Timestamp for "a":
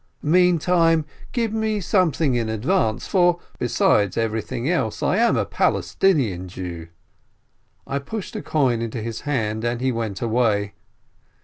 5.37-5.45, 8.35-8.41